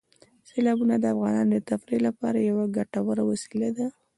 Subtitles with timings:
[0.49, 3.87] سیلابونه د افغانانو د تفریح لپاره یوه ګټوره وسیله ده.